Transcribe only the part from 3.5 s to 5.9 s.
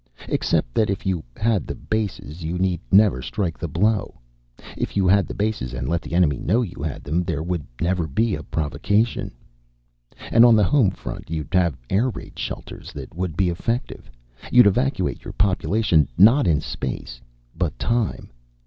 the blow. If you had the bases and